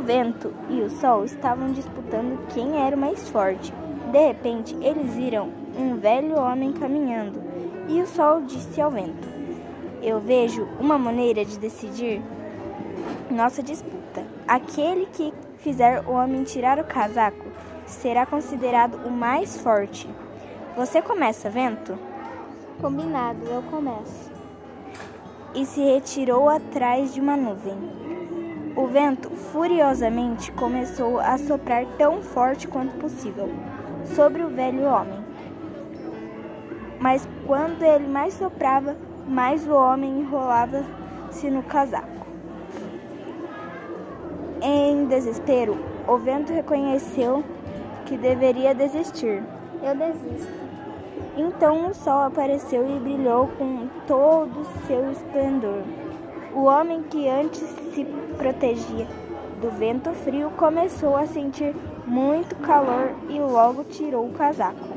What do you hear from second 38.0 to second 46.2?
mais soprava, mais o homem enrolava-se no casaco. Em desespero, o